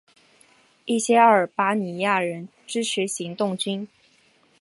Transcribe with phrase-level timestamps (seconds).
[0.85, 3.87] 一些阿尔巴尼亚人支持行动军。